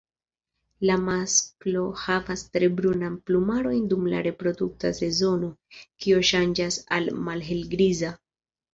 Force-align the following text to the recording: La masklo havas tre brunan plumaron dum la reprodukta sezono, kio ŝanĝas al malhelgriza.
La 0.89 0.95
masklo 1.01 1.83
havas 2.05 2.45
tre 2.57 2.71
brunan 2.81 3.19
plumaron 3.29 3.85
dum 3.93 4.09
la 4.15 4.25
reprodukta 4.31 4.93
sezono, 5.03 5.53
kio 5.85 6.27
ŝanĝas 6.35 6.83
al 7.01 7.17
malhelgriza. 7.31 8.17